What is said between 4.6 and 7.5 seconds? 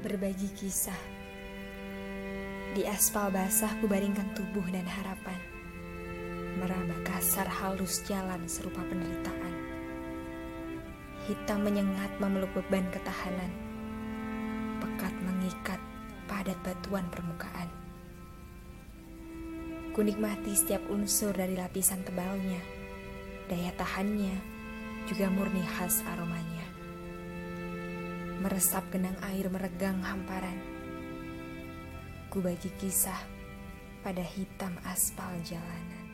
dan harapan. Meraba kasar